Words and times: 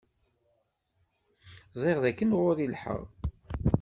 Ẓṛiɣ 1.79 1.99
dakken 2.03 2.31
ɣuṛ-i 2.39 2.67
lḥeɣ. 2.73 3.03